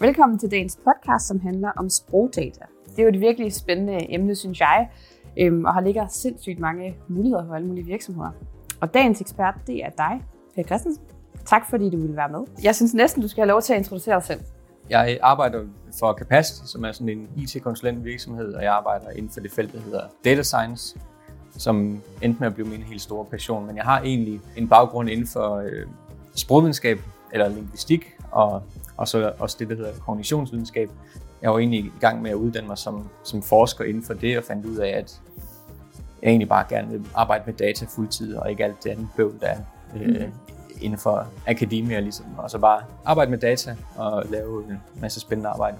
[0.00, 2.64] Velkommen til dagens podcast, som handler om sprogdata.
[2.86, 4.90] Det er jo et virkelig spændende emne, synes jeg,
[5.38, 8.30] øhm, og har ligger sindssygt mange muligheder for alle mulige virksomheder.
[8.80, 10.24] Og dagens ekspert, det er dig,
[10.54, 11.04] Per Christensen.
[11.44, 12.40] Tak fordi du ville være med.
[12.62, 14.40] Jeg synes næsten, du skal have lov til at introducere dig selv.
[14.90, 15.64] Jeg arbejder
[15.98, 19.72] for Capacity, som er sådan en IT-konsulent virksomhed, og jeg arbejder inden for det felt,
[19.72, 20.98] der hedder Data Science,
[21.56, 23.66] som endte med at blive min helt store passion.
[23.66, 25.86] Men jeg har egentlig en baggrund inden for øh,
[26.34, 26.98] sprogvidenskab
[27.32, 28.62] eller linguistik, og,
[28.96, 30.90] og så også det, der hedder kognitionsvidenskab.
[31.42, 34.38] Jeg var egentlig i gang med at uddanne mig som, som forsker inden for det,
[34.38, 35.20] og fandt ud af, at
[36.22, 39.40] jeg egentlig bare gerne vil arbejde med data fuldtid, og ikke alt det andet bøvl,
[39.40, 39.58] der er
[39.96, 40.32] øh, mm.
[40.80, 42.26] inden for akademia, ligesom.
[42.38, 45.76] Og så bare arbejde med data og lave en masse spændende arbejde.